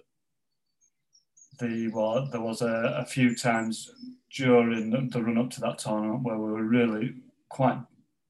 [1.63, 3.91] the well, there was a, a few times
[4.31, 7.15] during the, the run up to that tournament where we were really
[7.49, 7.77] quite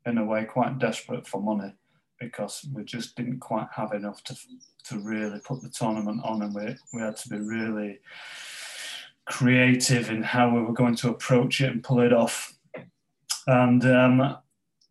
[0.06, 1.74] in a way quite desperate for money
[2.20, 4.36] because we just didn't quite have enough to
[4.86, 8.00] to really put the tournament on, and we we had to be really
[9.26, 12.54] creative in how we were going to approach it and pull it off.
[13.48, 14.38] And um,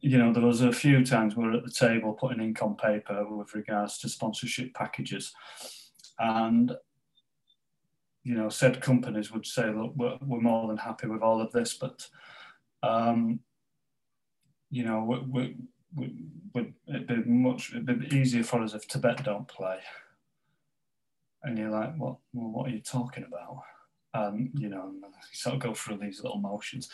[0.00, 2.76] you know, there was a few times we were at the table putting ink on
[2.76, 5.32] paper with regards to sponsorship packages,
[6.18, 6.72] and
[8.24, 11.52] you know, said companies would say, look, we're, we're more than happy with all of
[11.52, 12.08] this, but
[12.82, 13.40] um,
[14.70, 15.06] you know,
[16.88, 19.78] it'd be much it'd be easier for us if Tibet don't play.
[21.42, 22.16] And you're like, what?
[22.32, 23.62] Well, what are you talking about?
[24.14, 26.88] Um, you know, you sort of go through these little motions,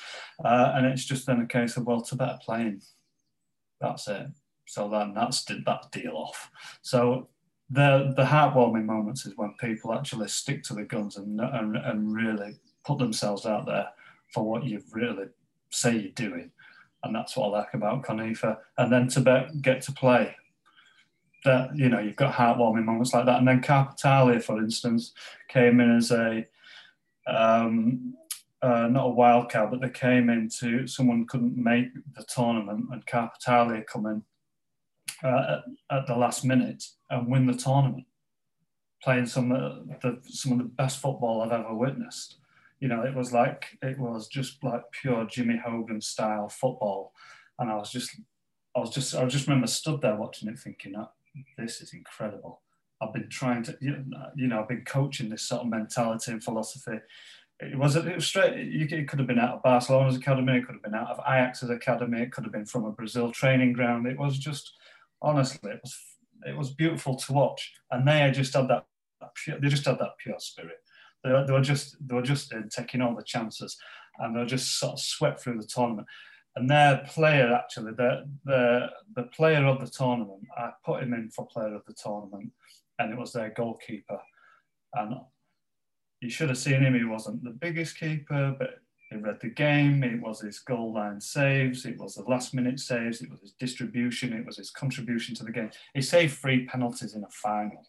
[0.45, 2.81] uh, and it's just then a case of well, Tibet are playing.
[3.81, 4.27] That's it.
[4.67, 6.51] So then that's that deal off.
[6.83, 7.29] So
[7.71, 12.15] the the heartwarming moments is when people actually stick to the guns and and, and
[12.15, 13.89] really put themselves out there
[14.33, 15.27] for what you really
[15.71, 16.51] say you're doing
[17.05, 18.59] and that's what I like about CONIFA.
[18.77, 20.35] And then to get to play,
[21.45, 23.39] that you know you've got heartwarming moments like that.
[23.39, 25.13] And then Karpatalya, for instance,
[25.49, 26.47] came in as a
[27.27, 28.15] um,
[28.61, 33.07] uh, not a wild card, but they came into someone couldn't make the tournament, and
[33.07, 34.23] Karpatalya come in
[35.23, 38.07] uh, at, at, the last minute and win the tournament,
[39.03, 42.39] playing some of the some of the best football I've ever witnessed
[42.81, 47.13] you know, it was like it was just like pure Jimmy Hogan style football,
[47.59, 48.21] and I was just,
[48.77, 51.11] I was just, I just remember stood there watching it, thinking, oh,
[51.57, 52.63] "This is incredible."
[53.01, 56.99] I've been trying to, you know, I've been coaching this sort of mentality and philosophy.
[57.61, 58.55] It was, it was straight.
[58.57, 60.59] It could have been out of Barcelona's academy.
[60.59, 62.23] It could have been out of Ajax's academy.
[62.23, 64.09] It could have been from a Brazil training ground.
[64.09, 64.73] It was just,
[65.23, 65.97] honestly, it was,
[66.47, 67.73] it was beautiful to watch.
[67.91, 68.87] And they just had that,
[69.47, 70.79] they just had that pure spirit
[71.25, 73.77] they were, they were just they were just uh, taking all the chances,
[74.19, 76.07] and they were just sort of swept through the tournament.
[76.57, 81.31] And their player, actually, the the the player of the tournament, I put him in
[81.31, 82.53] for player of the tournament,
[82.99, 84.21] and it was their goalkeeper.
[84.95, 85.17] And
[86.21, 86.95] you should have seen him.
[86.95, 90.05] He wasn't the biggest keeper, but he read the game.
[90.05, 91.87] It was his goal line saves.
[91.87, 93.23] It was the last minute saves.
[93.23, 94.33] It was his distribution.
[94.33, 95.71] It was his contribution to the game.
[95.95, 97.87] He saved three penalties in a final.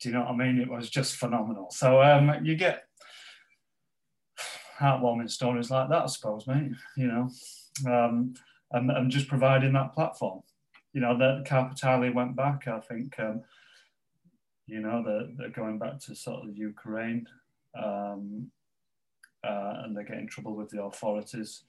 [0.00, 0.60] Do you know what I mean?
[0.60, 1.70] It was just phenomenal.
[1.70, 2.84] So um, you get
[4.78, 6.72] heartwarming stories like that, I suppose, mate.
[6.96, 7.30] You know,
[7.86, 8.34] um,
[8.72, 10.42] and, and just providing that platform.
[10.92, 12.66] You know, that Karpatalya went back.
[12.68, 13.42] I think, um,
[14.66, 17.26] you know, they're, they're going back to sort of Ukraine,
[17.80, 18.50] um,
[19.44, 21.64] uh, and they get in trouble with the authorities.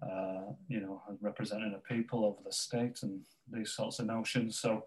[0.00, 3.20] Uh, you know, representing a people over the state and
[3.52, 4.56] these sorts of notions.
[4.56, 4.84] So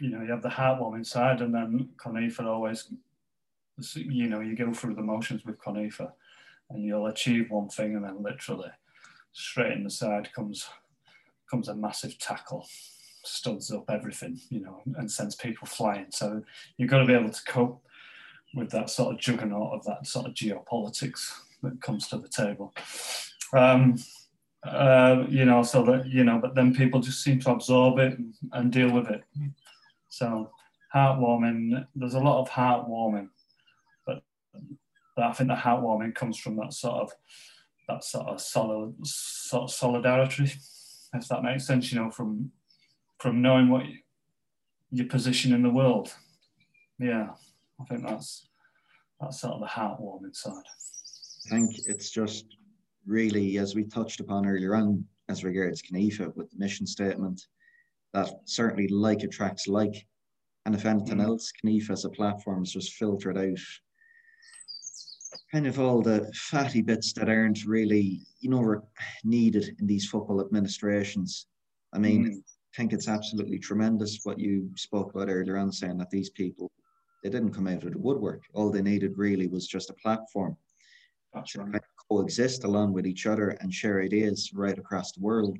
[0.00, 2.88] you know, you have the heartwarming side, and then CONIFA always,
[3.94, 6.12] you know, you go through the motions with CONIFA,
[6.70, 8.70] and you'll achieve one thing, and then literally
[9.32, 10.68] straight in the side comes
[11.50, 12.66] comes a massive tackle,
[13.22, 16.06] studs up everything, you know, and sends people flying.
[16.10, 16.42] So
[16.76, 17.85] you've got to be able to cope
[18.54, 21.32] with that sort of juggernaut of that sort of geopolitics
[21.62, 22.74] that comes to the table.
[23.52, 23.96] Um,
[24.64, 28.18] uh, you know, so that you know, but then people just seem to absorb it
[28.52, 29.22] and deal with it.
[30.08, 30.50] So
[30.94, 31.86] heartwarming.
[31.94, 33.28] There's a lot of heartwarming,
[34.06, 34.22] but,
[35.16, 37.12] I think the heartwarming comes from that sort of
[37.88, 40.52] that sort of solid sort of solidarity,
[41.14, 41.92] if that makes sense.
[41.92, 42.50] You know, from
[43.18, 43.98] from knowing what you,
[44.90, 46.12] your position in the world.
[46.98, 47.30] Yeah,
[47.80, 48.48] I think that's
[49.20, 50.64] that's sort of the heartwarming side.
[51.46, 52.44] I think it's just
[53.06, 57.46] really, as we touched upon earlier on, as regards CONIFA with the mission statement,
[58.12, 60.06] that certainly like attracts like.
[60.64, 61.24] And if anything mm.
[61.24, 63.58] else, CONIFA as a platform has just filtered out
[65.52, 68.82] kind of all the fatty bits that aren't really, you know,
[69.24, 71.46] needed in these football administrations.
[71.92, 72.36] I mean, mm.
[72.36, 76.70] I think it's absolutely tremendous what you spoke about earlier on, saying that these people,
[77.26, 78.44] they didn't come out of the woodwork.
[78.54, 80.56] All they needed really was just a platform
[81.48, 81.82] to right.
[82.08, 85.58] coexist along with each other and share ideas right across the world.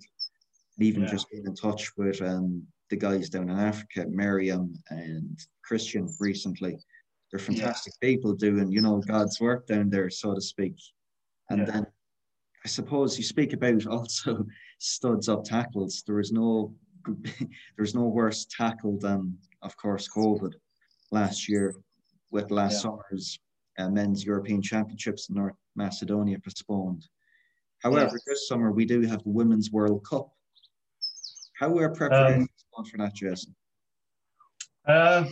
[0.79, 1.11] And even yeah.
[1.11, 6.79] just being in touch with um, the guys down in Africa, Miriam and Christian recently.
[7.33, 8.11] They're fantastic yeah.
[8.11, 10.77] people doing, you know, God's work down there, so to speak.
[11.51, 11.65] And yeah.
[11.65, 11.87] then
[12.65, 14.47] I suppose you speak about also
[14.79, 16.05] studs up tackles.
[16.07, 16.73] There is no
[17.77, 20.53] there's no worse tackle than, of course, COVID
[21.13, 21.75] last year
[22.31, 22.79] with last yeah.
[22.91, 23.39] summer's
[23.79, 27.07] uh, men's European Championships in North Macedonia postponed.
[27.83, 28.33] However, yeah.
[28.33, 30.29] this summer we do have the Women's World Cup.
[31.59, 33.55] How are preparations um, for that, Jason?
[34.87, 35.25] Uh,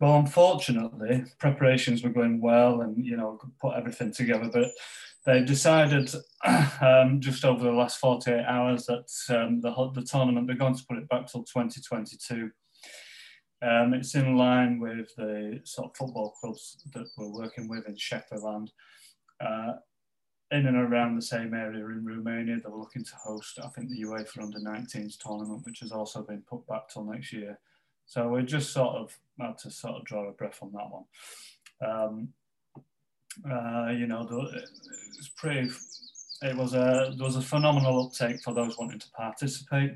[0.00, 4.50] well, unfortunately, preparations were going well, and you know, put everything together.
[4.52, 4.70] But
[5.26, 6.10] they decided
[6.80, 10.86] um, just over the last 48 hours that um, the the tournament they're going to
[10.88, 12.50] put it back till 2022.
[13.64, 17.96] Um, it's in line with the sort of football clubs that we're working with in
[17.96, 18.70] Sheffield
[19.40, 19.72] uh,
[20.50, 22.56] in and around the same area in Romania.
[22.56, 26.22] They were looking to host, I think, the UEFA Under 19s tournament, which has also
[26.22, 27.58] been put back till next year.
[28.04, 31.04] So we're just sort of had to sort of draw a breath on that one.
[31.80, 32.28] Um,
[33.50, 34.28] uh, you know,
[35.18, 35.70] it's pretty.
[36.42, 39.92] It was a there was a phenomenal uptake for those wanting to participate.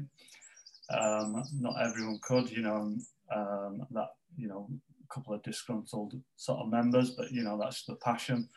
[0.91, 2.97] Um, not everyone could, you know,
[3.35, 4.69] um, that you know,
[5.05, 8.49] a couple of disgruntled sort of members, but you know, that's the passion.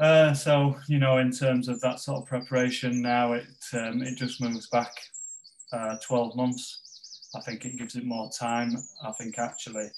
[0.00, 4.16] Uh, so you know, in terms of that sort of preparation, now it um, it
[4.16, 4.92] just moves back
[5.72, 7.30] uh, 12 months.
[7.34, 8.76] I think it gives it more time.
[9.04, 9.88] I think actually,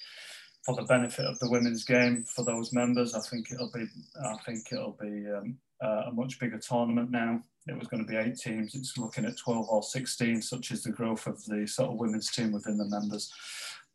[0.64, 3.86] for the benefit of the women's game for those members, I think it'll be
[4.24, 7.42] I think it'll be um, uh, a much bigger tournament now.
[7.66, 8.74] It was going to be eight teams.
[8.74, 12.30] It's looking at 12 or 16, such as the growth of the sort of women's
[12.30, 13.30] team within the members.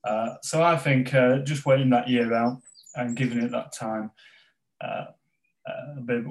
[0.06, 2.62] Uh, so I think uh, just waiting that year out
[2.96, 4.12] and giving it that time
[4.82, 5.06] uh,
[5.68, 6.24] uh, a bit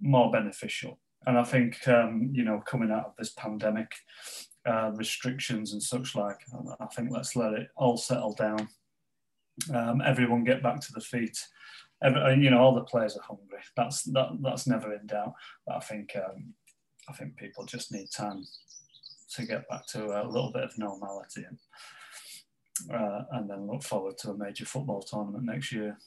[0.00, 0.98] more beneficial.
[1.26, 3.92] And I think, um, you know, coming out of this pandemic,
[4.66, 6.38] uh, restrictions and such like,
[6.80, 8.68] I think let's let it all settle down.
[9.74, 11.38] Um, everyone get back to the feet.
[12.02, 13.60] Every, you know, all the players are hungry.
[13.76, 15.34] That's that, that's never in doubt.
[15.66, 16.54] But I think um,
[17.08, 18.44] I think people just need time
[19.34, 21.58] to get back to a little bit of normality and
[22.92, 25.98] uh, and then look forward to a major football tournament next year.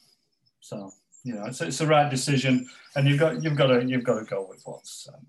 [0.60, 0.90] So
[1.24, 4.18] you know, it's, it's the right decision, and you've got you've got to you've got
[4.18, 5.26] to go with what's um,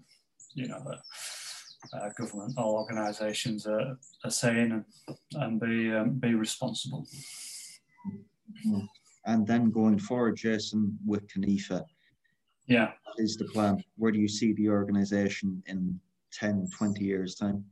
[0.54, 4.86] you know the uh, government or organisations are, are saying and
[5.36, 7.08] and be um, be responsible.
[9.26, 11.84] And then going forward, Jason, with CONIFA,
[12.68, 13.84] yeah, what is the plan?
[13.98, 16.00] Where do you see the organisation in
[16.34, 17.66] 10, 20 years' time?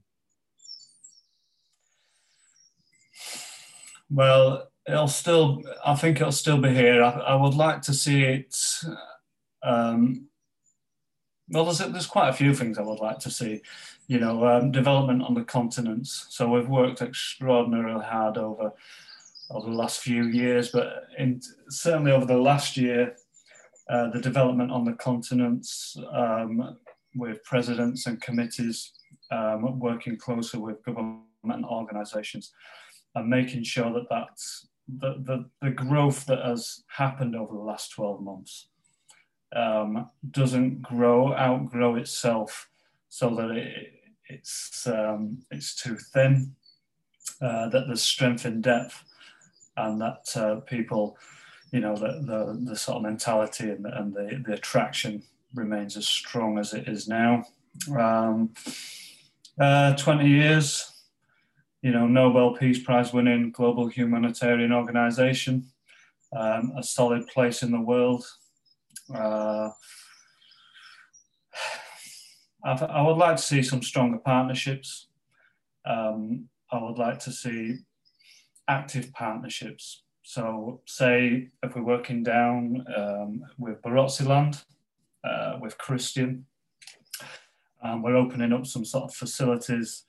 [4.13, 7.01] Well, it'll still, I think it'll still be here.
[7.01, 8.55] I, I would like to see it.
[9.63, 10.27] Um,
[11.49, 13.61] well, there's, there's quite a few things I would like to see.
[14.07, 16.27] You know, um, development on the continents.
[16.29, 18.73] So we've worked extraordinarily hard over
[19.49, 23.15] over the last few years, but in, certainly over the last year,
[23.89, 26.77] uh, the development on the continents um,
[27.15, 28.93] with presidents and committees
[29.31, 32.53] um, working closer with government organisations
[33.15, 37.91] and making sure that that's the, the, the growth that has happened over the last
[37.91, 38.67] 12 months
[39.55, 42.69] um, doesn't grow, outgrow itself
[43.09, 43.93] so that it,
[44.27, 46.55] it's, um, it's too thin,
[47.41, 49.03] uh, that there's strength in depth,
[49.77, 51.17] and that uh, people,
[51.71, 55.21] you know, the, the, the sort of mentality and, and the, the attraction
[55.53, 57.43] remains as strong as it is now.
[57.97, 58.53] Um,
[59.59, 60.92] uh, 20 years,
[61.83, 65.67] you know, Nobel Peace Prize winning global humanitarian organization.
[66.35, 68.25] um, a solid place in the world.
[69.13, 69.69] Uh,
[72.63, 75.09] I, would like to see some stronger partnerships.
[75.85, 77.75] Um, I would like to see
[78.67, 80.03] active partnerships.
[80.23, 84.63] So, say if we're working down um, with Barotseland,
[85.23, 86.45] uh, with Christian,
[87.83, 90.05] um, we're opening up some sort of facilities.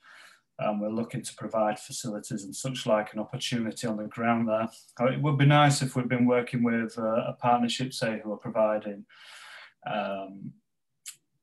[0.57, 4.69] Um, we're looking to provide facilities and such like an opportunity on the ground there.
[4.99, 8.31] Uh, it would be nice if we'd been working with uh, a partnership, say, who
[8.31, 9.05] are providing
[9.85, 10.53] um,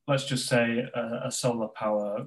[0.08, 2.26] let's just say a, a, solar power,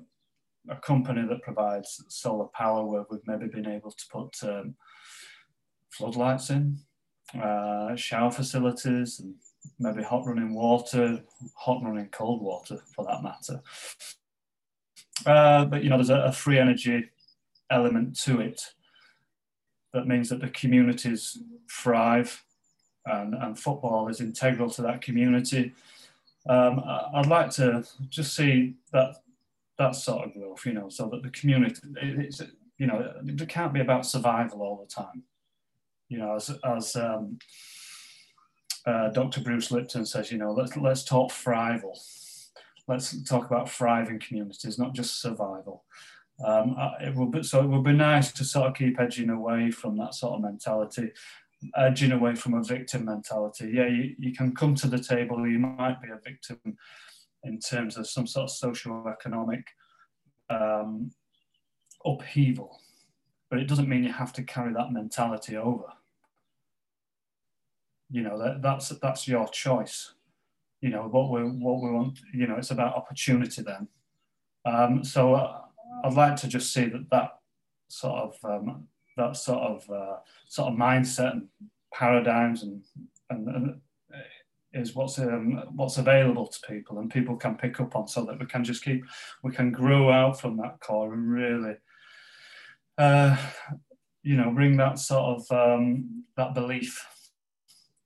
[0.69, 4.75] a company that provides solar power where we've maybe been able to put um,
[5.91, 6.79] floodlights in,
[7.41, 9.35] uh, shower facilities, and
[9.79, 11.21] maybe hot running water,
[11.55, 13.61] hot running cold water for that matter.
[15.25, 17.09] Uh, but you know, there's a, a free energy
[17.69, 18.73] element to it
[19.93, 21.37] that means that the communities
[21.69, 22.43] thrive
[23.05, 25.73] and, and football is integral to that community
[26.47, 29.15] um, I'd like to just see that
[29.77, 32.41] that sort of growth, you know, so that the community, it's,
[32.77, 35.23] you know, it can't be about survival all the time.
[36.07, 37.39] You know, as, as um,
[38.85, 39.41] uh, Dr.
[39.41, 41.97] Bruce Lipton says, you know, let's, let's talk thrival.
[42.87, 45.85] Let's talk about thriving communities, not just survival.
[46.45, 49.71] Um, it will be, so it would be nice to sort of keep edging away
[49.71, 51.11] from that sort of mentality
[51.75, 53.71] edging away from a victim mentality.
[53.73, 56.59] Yeah, you, you can come to the table, you might be a victim
[57.43, 59.67] in terms of some sort of socio-economic
[60.49, 61.11] um,
[62.03, 62.79] upheaval,
[63.49, 65.85] but it doesn't mean you have to carry that mentality over.
[68.09, 70.13] You know, that, that's, that's your choice.
[70.85, 73.87] You know, what we, what we want, you know, it's about opportunity then.
[74.65, 75.61] Um, so uh,
[76.03, 77.29] I'd like to just see that that
[77.87, 80.17] sort of um, that sort of uh,
[80.47, 81.47] sort of mindset and
[81.91, 82.83] paradigms and,
[83.31, 83.81] and, and
[84.73, 88.39] is what's um, what's available to people and people can pick up on so that
[88.39, 89.03] we can just keep
[89.41, 91.75] we can grow out from that core and really
[92.99, 93.35] uh,
[94.21, 97.03] you know bring that sort of um, that belief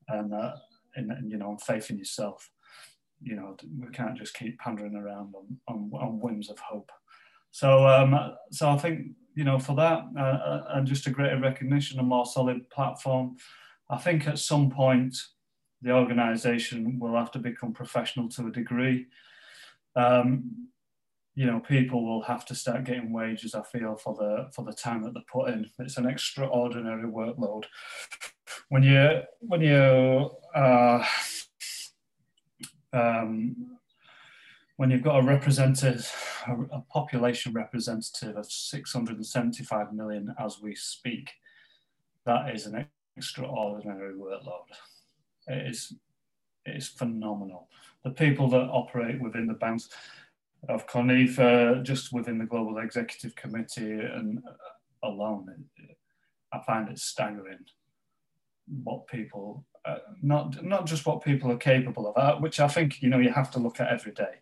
[0.07, 0.53] and uh,
[0.95, 2.49] in, you know faith in yourself
[3.21, 6.91] you know we can't just keep pandering around on, on, on whims of hope
[7.51, 11.39] so um, so I think you know, for that uh, uh, and just a greater
[11.39, 13.37] recognition, a more solid platform.
[13.89, 15.15] I think at some point
[15.81, 19.07] the organisation will have to become professional to a degree.
[19.95, 20.67] Um,
[21.35, 23.55] you know, people will have to start getting wages.
[23.55, 25.69] I feel for the for the time that they put in.
[25.79, 27.63] It's an extraordinary workload.
[28.67, 31.05] When you when you uh,
[32.93, 33.77] um,
[34.77, 36.09] when you've got a representative,
[36.71, 41.31] a population representative of 675 million as we speak,
[42.25, 42.87] that is an
[43.17, 44.69] extraordinary workload.
[45.47, 45.93] It is,
[46.65, 47.67] it is phenomenal.
[48.03, 49.89] The people that operate within the banks
[50.67, 54.41] of CONIFA, just within the Global Executive Committee and
[55.03, 55.65] alone,
[56.53, 57.65] I find it staggering
[58.83, 63.01] what people, uh, not not just what people are capable of, uh, which I think
[63.01, 64.35] you know you have to look at every day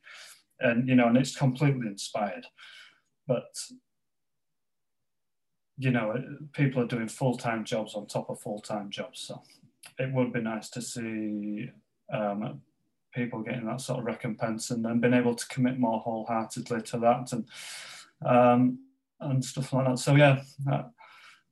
[0.59, 2.45] and you know, and it's completely inspired.
[3.27, 3.55] But
[5.77, 6.23] you know,
[6.53, 9.41] people are doing full time jobs on top of full time jobs, so
[9.99, 11.69] it would be nice to see
[12.11, 12.61] um,
[13.13, 16.99] people getting that sort of recompense and then being able to commit more wholeheartedly to
[16.99, 17.47] that and
[18.25, 18.79] um,
[19.19, 19.99] and stuff like that.
[19.99, 20.41] So yeah.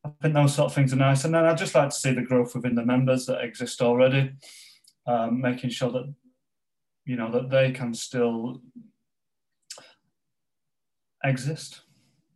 [0.05, 1.25] I think those sort of things are nice.
[1.25, 4.33] And then I'd just like to see the growth within the members that exist already,
[5.07, 6.13] um, making sure that,
[7.05, 8.61] you know, that they can still
[11.23, 11.81] exist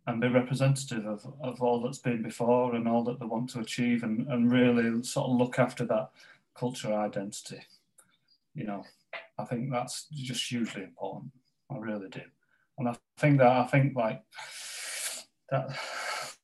[0.07, 3.59] and be representative of, of all that's been before and all that they want to
[3.59, 6.09] achieve and, and really sort of look after that
[6.57, 7.59] cultural identity.
[8.55, 8.84] You know,
[9.38, 11.32] I think that's just hugely important.
[11.70, 12.22] I really do.
[12.80, 14.24] And I think that, I think like
[15.51, 15.70] that,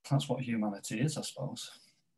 [0.09, 1.69] that's what humanity is, I suppose.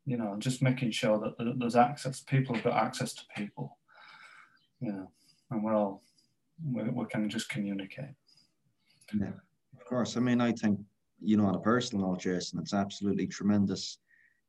[0.06, 3.78] You know, just making sure that there's access, people have got access to people,
[4.80, 5.10] you know,
[5.50, 6.02] and we're all,
[6.64, 8.14] we, we can just communicate.
[9.18, 9.32] Yeah
[9.78, 10.16] of course.
[10.16, 10.78] I mean, I think,
[11.20, 13.98] you know, on a personal note, Jason, it's absolutely tremendous.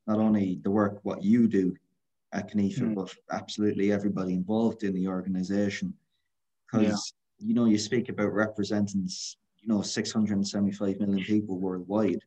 [0.06, 1.74] Not only the work, what you do
[2.32, 2.94] at CONIFA, mm.
[2.94, 5.94] but absolutely everybody involved in the organization.
[6.70, 7.48] Because, yeah.
[7.48, 9.08] you know, you speak about representing,
[9.58, 12.22] you know, 675 million people worldwide,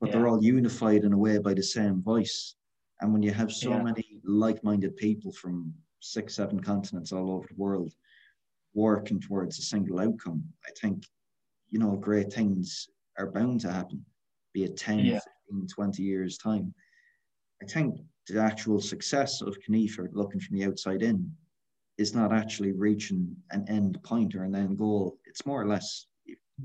[0.00, 0.16] but yeah.
[0.16, 2.54] they're all unified in a way by the same voice.
[3.00, 3.82] And when you have so yeah.
[3.82, 7.92] many like minded people from six, seven continents all over the world
[8.74, 11.04] working towards a single outcome, I think
[11.70, 12.88] you know, great things
[13.18, 14.04] are bound to happen,
[14.52, 15.20] be it 10, yeah.
[15.48, 16.74] 15, 20 years' time.
[17.62, 17.96] I think
[18.26, 21.30] the actual success of CONIFA, looking from the outside in,
[21.98, 25.18] is not actually reaching an end point or an end goal.
[25.26, 26.06] It's more or less,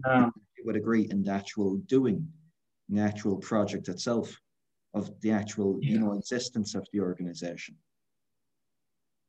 [0.05, 0.31] no.
[0.57, 2.27] you would agree, in the actual doing,
[2.89, 4.36] the actual project itself
[4.93, 5.91] of the actual, yeah.
[5.93, 7.75] you know, existence of the organization.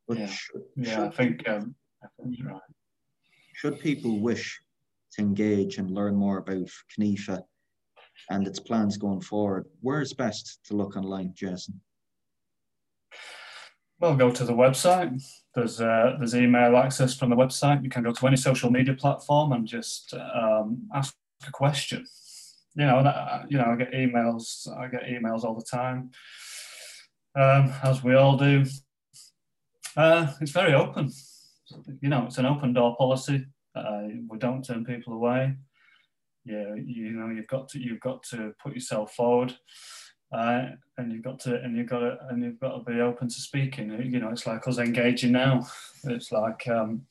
[0.07, 2.61] But yeah, should, yeah should, I think um, I think right.
[3.55, 4.61] Should people wish
[5.13, 7.43] to engage and learn more about CONIFA
[8.31, 11.81] and its plans going forward, where's best to look online, Jason?
[13.99, 15.23] Well, go to the website.
[15.55, 17.83] There's uh, there's email access from the website.
[17.83, 21.15] You can go to any social media platform and just um, ask
[21.47, 22.05] a question.
[22.77, 24.69] You know, you know, I get emails.
[24.77, 26.11] I get emails all the time,
[27.35, 28.65] um, as we all do.
[29.97, 31.11] Uh, it's very open.
[32.01, 33.47] You know, it's an open door policy.
[33.75, 35.57] Uh, we don't turn people away.
[36.45, 39.55] Yeah, you know, you've got to you've got to put yourself forward
[40.33, 40.67] uh,
[40.99, 43.35] and you've got to and you've got to and you've got to be open to
[43.35, 43.91] speaking.
[43.91, 45.67] You know, it's like us engaging now.
[46.05, 47.03] It's like um,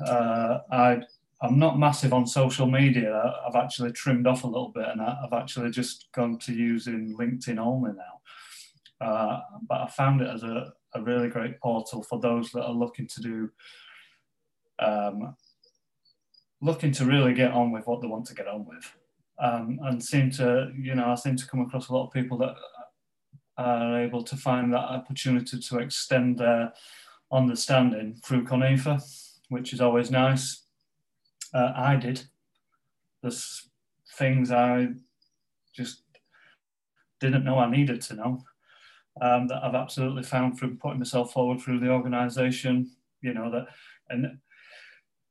[0.06, 1.02] uh, I
[1.42, 3.34] I'm not massive on social media.
[3.46, 7.58] I've actually trimmed off a little bit, and I've actually just gone to using LinkedIn
[7.58, 9.06] only now.
[9.06, 12.72] Uh, but I found it as a, a really great portal for those that are
[12.72, 13.50] looking to do
[14.78, 15.34] um,
[16.60, 18.92] looking to really get on with what they want to get on with
[19.40, 22.38] um, and seem to, you know, I seem to come across a lot of people
[22.38, 22.54] that
[23.58, 26.72] are able to find that opportunity to extend their
[27.32, 29.02] understanding through CONIFA,
[29.48, 30.61] which is always nice.
[31.54, 32.22] Uh, I did.
[33.22, 33.68] There's
[34.16, 34.88] things I
[35.74, 36.02] just
[37.20, 38.42] didn't know I needed to know
[39.20, 42.90] um, that I've absolutely found through putting myself forward through the organisation.
[43.20, 43.66] You know that,
[44.08, 44.38] and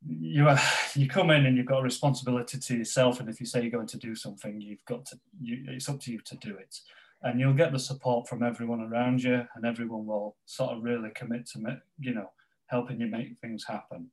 [0.08, 0.60] you are,
[0.96, 3.70] you come in and you've got a responsibility to yourself and if you say you're
[3.70, 6.76] going to do something you've got to you, it's up to you to do it
[7.24, 11.10] and you'll get the support from everyone around you and everyone will sort of really
[11.14, 11.60] commit to
[12.00, 12.32] you know
[12.68, 14.10] helping you make things happen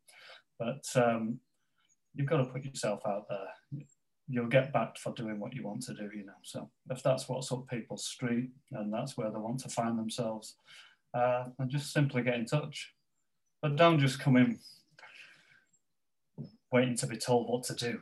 [0.59, 1.39] but um,
[2.15, 3.83] you've got to put yourself out there
[4.31, 7.29] you'll get back for doing what you want to do you know so if that's
[7.29, 10.57] what's up people's street and that's where they want to find themselves
[11.15, 12.93] uh, and just simply get in touch
[13.63, 14.59] but don't just come in
[16.71, 18.01] waiting to be told what to do.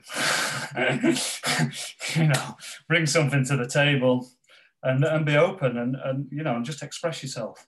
[2.21, 2.57] you know,
[2.89, 4.29] bring something to the table
[4.83, 7.67] and, and be open and, and, you know, and just express yourself.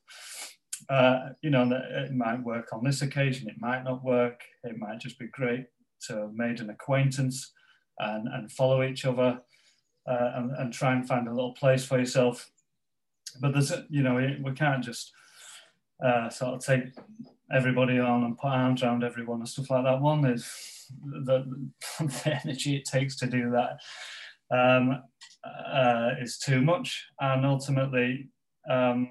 [0.88, 4.40] Uh, you know, it might work on this occasion, it might not work.
[4.64, 5.66] It might just be great
[6.06, 7.52] to made an acquaintance
[7.98, 9.40] and, and follow each other
[10.06, 12.50] uh, and, and try and find a little place for yourself.
[13.40, 15.12] But there's, you know, we can't just
[16.04, 16.84] uh, sort of take
[17.52, 20.00] everybody on and put arms around everyone and stuff like that.
[20.00, 20.46] One is
[21.04, 21.44] the,
[22.00, 23.78] the energy it takes to do that
[24.50, 25.02] um,
[25.44, 28.28] uh, is too much, and ultimately,
[28.68, 29.10] um,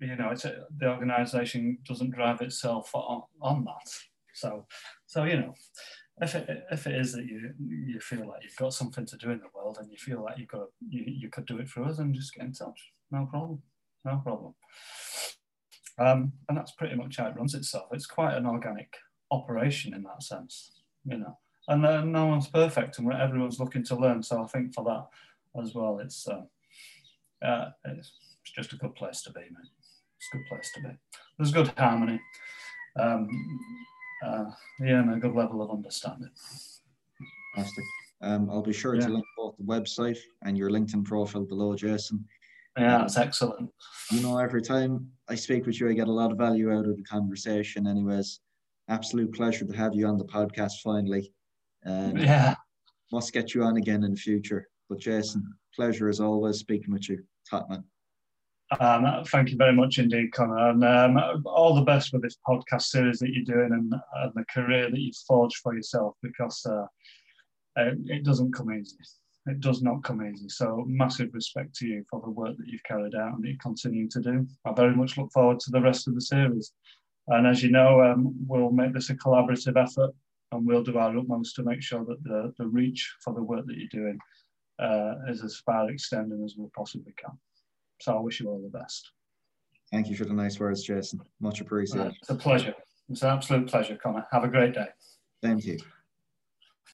[0.00, 3.90] you know, it's a, the organisation doesn't drive itself on, on that.
[4.40, 4.66] So,
[5.06, 5.54] so you know,
[6.20, 9.30] if it, if it is that you you feel like you've got something to do
[9.30, 11.84] in the world and you feel like you've got you, you could do it for
[11.84, 12.80] us, and just get in touch.
[13.10, 13.62] No problem.
[14.04, 14.54] No problem.
[15.98, 17.88] Um, and that's pretty much how it runs itself.
[17.92, 18.96] It's quite an organic
[19.30, 20.72] operation in that sense,
[21.04, 21.38] you know.
[21.68, 21.82] And
[22.12, 24.22] no one's perfect, and everyone's looking to learn.
[24.22, 26.42] So I think for that as well, it's uh,
[27.46, 28.12] uh, it's
[28.56, 29.68] just a good place to be, man.
[30.16, 30.88] It's a good place to be.
[31.38, 32.20] There's good harmony,
[32.98, 33.28] um,
[34.24, 34.44] uh,
[34.80, 36.30] yeah, and a good level of understanding.
[37.54, 37.84] Fantastic.
[38.22, 39.06] Um, I'll be sure yeah.
[39.06, 42.24] to link both the website and your LinkedIn profile below, Jason.
[42.78, 43.70] Yeah, that's excellent.
[44.10, 46.86] You know, every time I speak with you, I get a lot of value out
[46.86, 48.40] of the conversation, anyways
[48.90, 51.32] absolute pleasure to have you on the podcast finally.
[51.86, 52.54] Um, yeah.
[53.12, 54.68] Must get you on again in the future.
[54.88, 57.22] But Jason, pleasure as always speaking with you.
[57.48, 57.84] Top man.
[58.78, 60.70] Um, thank you very much indeed, Connor.
[60.70, 64.44] And um, all the best with this podcast series that you're doing and, and the
[64.44, 66.86] career that you've forged for yourself because uh,
[67.76, 68.96] it, it doesn't come easy.
[69.46, 70.48] It does not come easy.
[70.48, 73.58] So, massive respect to you for the work that you've carried out and that you
[73.58, 74.46] continue to do.
[74.64, 76.72] I very much look forward to the rest of the series.
[77.28, 80.14] And as you know, um, we'll make this a collaborative effort
[80.52, 83.66] and we'll do our utmost to make sure that the, the reach for the work
[83.66, 84.18] that you're doing
[84.78, 87.36] uh, is as far extending as we possibly can.
[88.00, 89.10] So I wish you all the best.
[89.92, 91.20] Thank you for the nice words, Jason.
[91.40, 92.08] Much appreciated.
[92.08, 92.74] Uh, it's a pleasure.
[93.08, 94.26] It's an absolute pleasure, Connor.
[94.32, 94.86] Have a great day.
[95.42, 95.78] Thank you.